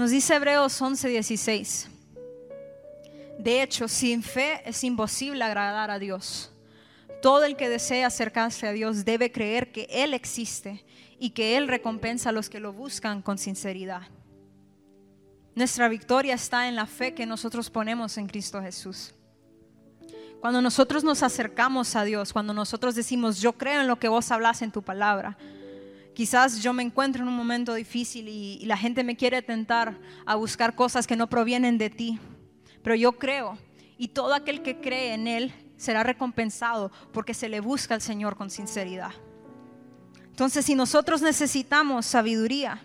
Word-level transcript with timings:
Nos 0.00 0.12
dice 0.12 0.34
Hebreos 0.34 0.80
11:16. 0.80 1.86
De 3.38 3.62
hecho, 3.62 3.86
sin 3.86 4.22
fe 4.22 4.62
es 4.64 4.82
imposible 4.82 5.44
agradar 5.44 5.90
a 5.90 5.98
Dios. 5.98 6.50
Todo 7.20 7.44
el 7.44 7.54
que 7.54 7.68
desea 7.68 8.06
acercarse 8.06 8.66
a 8.66 8.72
Dios 8.72 9.04
debe 9.04 9.30
creer 9.30 9.72
que 9.72 9.86
Él 9.90 10.14
existe 10.14 10.82
y 11.18 11.32
que 11.32 11.58
Él 11.58 11.68
recompensa 11.68 12.30
a 12.30 12.32
los 12.32 12.48
que 12.48 12.60
lo 12.60 12.72
buscan 12.72 13.20
con 13.20 13.36
sinceridad. 13.36 14.04
Nuestra 15.54 15.86
victoria 15.90 16.32
está 16.32 16.66
en 16.66 16.76
la 16.76 16.86
fe 16.86 17.12
que 17.12 17.26
nosotros 17.26 17.68
ponemos 17.68 18.16
en 18.16 18.26
Cristo 18.26 18.62
Jesús. 18.62 19.12
Cuando 20.40 20.62
nosotros 20.62 21.04
nos 21.04 21.22
acercamos 21.22 21.94
a 21.94 22.04
Dios, 22.04 22.32
cuando 22.32 22.54
nosotros 22.54 22.94
decimos, 22.94 23.38
yo 23.38 23.52
creo 23.52 23.82
en 23.82 23.86
lo 23.86 23.98
que 23.98 24.08
vos 24.08 24.30
hablas 24.30 24.62
en 24.62 24.72
tu 24.72 24.80
palabra, 24.80 25.36
quizás 26.14 26.62
yo 26.62 26.72
me 26.72 26.82
encuentro 26.82 27.22
en 27.22 27.28
un 27.28 27.36
momento 27.36 27.74
difícil 27.74 28.28
y, 28.28 28.64
la 28.64 28.76
gente 28.76 29.04
me 29.04 29.16
quiere 29.16 29.42
tentar 29.42 29.98
a 30.26 30.34
buscar 30.34 30.74
cosas 30.74 31.06
que 31.06 31.16
no 31.16 31.28
provienen 31.28 31.78
de 31.78 31.90
ti, 31.90 32.18
pero 32.82 32.94
yo 32.94 33.12
creo 33.12 33.58
y 33.98 34.08
todo 34.08 34.34
aquel 34.34 34.62
que 34.62 34.80
cree 34.80 35.14
en 35.14 35.26
Él 35.26 35.52
será 35.76 36.02
recompensado 36.02 36.90
porque 37.12 37.34
se 37.34 37.48
le 37.48 37.60
busca 37.60 37.94
al 37.94 38.00
Señor 38.00 38.36
con 38.36 38.50
sinceridad. 38.50 39.12
Entonces, 40.28 40.64
si 40.64 40.74
nosotros 40.74 41.20
necesitamos 41.20 42.06
sabiduría, 42.06 42.82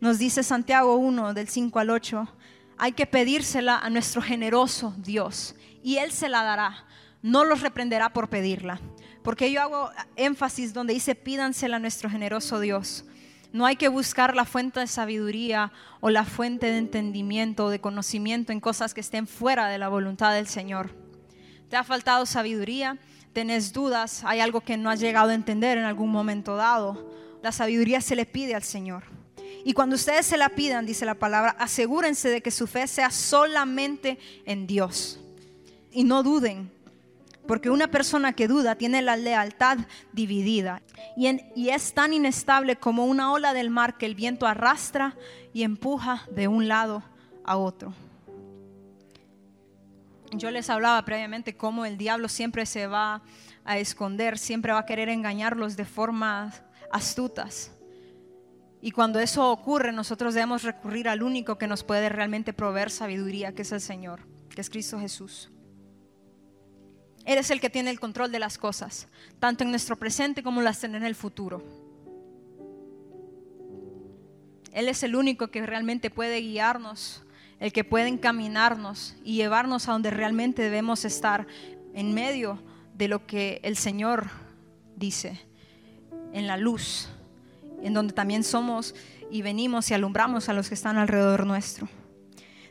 nos 0.00 0.18
dice 0.18 0.42
Santiago 0.42 0.96
1 0.96 1.32
del 1.32 1.48
5 1.48 1.78
al 1.78 1.90
8, 1.90 2.28
hay 2.76 2.92
que 2.92 3.06
pedírsela 3.06 3.78
a 3.78 3.88
nuestro 3.90 4.20
generoso 4.20 4.94
Dios 4.98 5.54
y 5.82 5.98
Él 5.98 6.10
se 6.10 6.28
la 6.28 6.42
dará. 6.42 6.86
No 7.22 7.44
los 7.44 7.60
reprenderá 7.60 8.12
por 8.12 8.28
pedirla. 8.28 8.80
Porque 9.22 9.52
yo 9.52 9.62
hago 9.62 9.90
énfasis 10.16 10.72
donde 10.72 10.94
dice 10.94 11.14
pídansela 11.14 11.76
a 11.76 11.80
nuestro 11.80 12.10
generoso 12.10 12.60
Dios. 12.60 13.04
No 13.52 13.66
hay 13.66 13.76
que 13.76 13.88
buscar 13.88 14.34
la 14.34 14.44
fuente 14.44 14.80
de 14.80 14.86
sabiduría 14.86 15.72
o 16.00 16.10
la 16.10 16.24
fuente 16.24 16.66
de 16.66 16.78
entendimiento 16.78 17.66
o 17.66 17.70
de 17.70 17.80
conocimiento 17.80 18.50
en 18.50 18.60
cosas 18.60 18.94
que 18.94 19.00
estén 19.00 19.26
fuera 19.26 19.68
de 19.68 19.78
la 19.78 19.88
voluntad 19.88 20.34
del 20.34 20.46
Señor. 20.46 20.90
¿Te 21.68 21.76
ha 21.76 21.84
faltado 21.84 22.24
sabiduría? 22.26 22.98
¿Tenés 23.32 23.72
dudas? 23.72 24.24
¿Hay 24.24 24.40
algo 24.40 24.62
que 24.62 24.76
no 24.76 24.90
has 24.90 25.00
llegado 25.00 25.30
a 25.30 25.34
entender 25.34 25.78
en 25.78 25.84
algún 25.84 26.10
momento 26.10 26.56
dado? 26.56 27.12
La 27.42 27.52
sabiduría 27.52 28.00
se 28.00 28.16
le 28.16 28.26
pide 28.26 28.54
al 28.54 28.62
Señor. 28.62 29.04
Y 29.64 29.74
cuando 29.74 29.96
ustedes 29.96 30.26
se 30.26 30.36
la 30.36 30.48
pidan, 30.48 30.86
dice 30.86 31.04
la 31.04 31.14
palabra, 31.14 31.54
asegúrense 31.58 32.28
de 32.28 32.40
que 32.40 32.50
su 32.50 32.66
fe 32.66 32.86
sea 32.86 33.10
solamente 33.10 34.18
en 34.44 34.66
Dios. 34.66 35.20
Y 35.92 36.04
no 36.04 36.22
duden, 36.22 36.70
porque 37.46 37.70
una 37.70 37.88
persona 37.88 38.32
que 38.32 38.48
duda 38.48 38.76
tiene 38.76 39.02
la 39.02 39.16
lealtad 39.16 39.78
dividida 40.12 40.82
y, 41.16 41.68
es 41.68 41.94
tan 41.94 42.12
inestable 42.12 42.76
como 42.76 43.04
una 43.04 43.32
ola 43.32 43.52
del 43.52 43.70
mar 43.70 43.98
que 43.98 44.06
el 44.06 44.14
viento 44.14 44.46
arrastra 44.46 45.16
y 45.52 45.62
empuja 45.64 46.26
de 46.30 46.48
un 46.48 46.68
lado 46.68 47.02
a 47.44 47.56
otro. 47.56 47.94
Yo 50.32 50.50
les 50.50 50.70
hablaba 50.70 51.04
previamente 51.04 51.56
cómo 51.56 51.84
el 51.84 51.98
diablo 51.98 52.28
siempre 52.28 52.64
se 52.64 52.86
va 52.86 53.22
a 53.64 53.78
esconder, 53.78 54.38
siempre 54.38 54.72
va 54.72 54.80
a 54.80 54.86
querer 54.86 55.08
engañarlos 55.08 55.76
de 55.76 55.84
formas 55.84 56.62
astutas. 56.90 57.72
Y 58.80 58.90
cuando 58.90 59.20
eso 59.20 59.50
ocurre, 59.50 59.92
nosotros 59.92 60.34
debemos 60.34 60.62
recurrir 60.62 61.08
al 61.08 61.22
único 61.22 61.58
que 61.58 61.68
nos 61.68 61.84
puede 61.84 62.08
realmente 62.08 62.52
proveer 62.52 62.90
sabiduría, 62.90 63.54
que 63.54 63.62
es 63.62 63.72
el 63.72 63.80
Señor, 63.80 64.20
que 64.48 64.60
es 64.60 64.70
Cristo 64.70 64.98
Jesús. 64.98 65.52
Él 67.24 67.38
es 67.38 67.50
el 67.50 67.60
que 67.60 67.70
tiene 67.70 67.90
el 67.90 68.00
control 68.00 68.32
de 68.32 68.38
las 68.38 68.58
cosas, 68.58 69.08
tanto 69.38 69.64
en 69.64 69.70
nuestro 69.70 69.96
presente 69.96 70.42
como 70.42 70.60
las 70.62 70.84
en 70.84 70.94
el 70.94 71.14
futuro. 71.14 71.62
Él 74.72 74.88
es 74.88 75.02
el 75.02 75.14
único 75.14 75.48
que 75.48 75.64
realmente 75.64 76.10
puede 76.10 76.40
guiarnos, 76.40 77.22
el 77.60 77.72
que 77.72 77.84
puede 77.84 78.08
encaminarnos 78.08 79.14
y 79.22 79.36
llevarnos 79.36 79.88
a 79.88 79.92
donde 79.92 80.10
realmente 80.10 80.62
debemos 80.62 81.04
estar, 81.04 81.46
en 81.94 82.14
medio 82.14 82.62
de 82.94 83.08
lo 83.08 83.26
que 83.26 83.60
el 83.62 83.76
Señor 83.76 84.30
dice, 84.96 85.38
en 86.32 86.46
la 86.46 86.56
luz 86.56 87.08
en 87.82 87.94
donde 87.94 88.14
también 88.14 88.44
somos 88.44 88.94
y 89.30 89.42
venimos 89.42 89.90
y 89.90 89.94
alumbramos 89.94 90.48
a 90.48 90.52
los 90.52 90.68
que 90.68 90.74
están 90.74 90.96
alrededor 90.96 91.46
nuestro. 91.46 91.88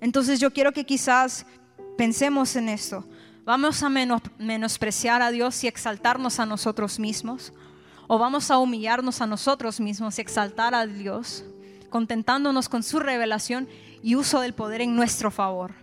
Entonces 0.00 0.40
yo 0.40 0.52
quiero 0.52 0.72
que 0.72 0.86
quizás 0.86 1.46
pensemos 1.98 2.56
en 2.56 2.68
esto. 2.68 3.06
¿Vamos 3.44 3.82
a 3.82 3.88
menospreciar 3.88 5.22
a 5.22 5.30
Dios 5.30 5.64
y 5.64 5.68
exaltarnos 5.68 6.40
a 6.40 6.46
nosotros 6.46 6.98
mismos? 6.98 7.52
¿O 8.06 8.18
vamos 8.18 8.50
a 8.50 8.58
humillarnos 8.58 9.20
a 9.20 9.26
nosotros 9.26 9.80
mismos 9.80 10.18
y 10.18 10.20
exaltar 10.20 10.74
a 10.74 10.86
Dios, 10.86 11.44
contentándonos 11.88 12.68
con 12.68 12.82
su 12.82 12.98
revelación 12.98 13.68
y 14.02 14.14
uso 14.14 14.40
del 14.40 14.54
poder 14.54 14.80
en 14.80 14.96
nuestro 14.96 15.30
favor? 15.30 15.74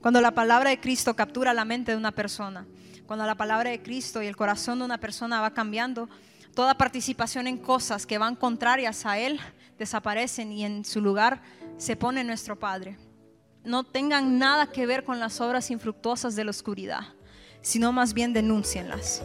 Cuando 0.00 0.20
la 0.20 0.32
palabra 0.32 0.70
de 0.70 0.80
Cristo 0.80 1.14
captura 1.14 1.54
la 1.54 1.64
mente 1.64 1.92
de 1.92 1.98
una 1.98 2.12
persona, 2.12 2.66
cuando 3.06 3.26
la 3.26 3.34
palabra 3.34 3.70
de 3.70 3.82
Cristo 3.82 4.22
y 4.22 4.26
el 4.26 4.36
corazón 4.36 4.78
de 4.78 4.84
una 4.84 4.98
persona 4.98 5.40
va 5.40 5.52
cambiando, 5.52 6.08
Toda 6.54 6.78
participación 6.78 7.48
en 7.48 7.58
cosas 7.58 8.06
que 8.06 8.16
van 8.16 8.36
contrarias 8.36 9.06
a 9.06 9.18
Él 9.18 9.40
desaparecen 9.76 10.52
y 10.52 10.64
en 10.64 10.84
su 10.84 11.00
lugar 11.00 11.42
se 11.78 11.96
pone 11.96 12.22
nuestro 12.22 12.56
Padre. 12.56 12.96
No 13.64 13.82
tengan 13.82 14.38
nada 14.38 14.66
que 14.66 14.84
ver 14.84 15.04
con 15.04 15.20
las 15.20 15.40
obras 15.40 15.70
infructuosas 15.70 16.36
de 16.36 16.44
la 16.44 16.50
oscuridad, 16.50 17.00
sino 17.62 17.92
más 17.92 18.12
bien 18.12 18.34
denúncienlas. 18.34 19.22